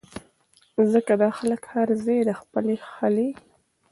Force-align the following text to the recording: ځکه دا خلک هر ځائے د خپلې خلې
ځکه 0.91 1.13
دا 1.21 1.29
خلک 1.37 1.61
هر 1.73 1.87
ځائے 2.03 2.19
د 2.29 2.31
خپلې 2.41 2.75
خلې 2.91 3.29